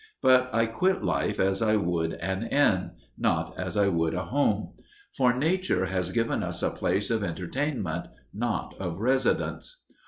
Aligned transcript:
But 0.19 0.49
I 0.51 0.65
quit 0.65 1.03
life 1.03 1.39
as 1.39 1.61
I 1.61 1.75
would 1.75 2.13
an 2.13 2.47
inn, 2.47 2.89
not 3.19 3.53
as 3.55 3.77
I 3.77 3.87
would 3.87 4.15
a 4.15 4.23
home. 4.25 4.73
For 5.15 5.31
nature 5.31 5.85
has 5.85 6.09
given 6.11 6.41
us 6.41 6.63
a 6.63 6.71
place 6.71 7.11
of 7.11 7.23
entertainment, 7.23 8.07
not 8.33 8.73
of 8.79 8.97
residence. 8.99 9.83